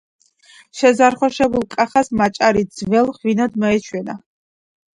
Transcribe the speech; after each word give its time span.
შეზარხოშებულ 0.79 1.67
კახას 1.75 2.11
მაჭარი 2.23 2.63
ძველ 2.81 3.07
ღვინოდ 3.21 3.51
მოეჩვენა. 3.65 4.15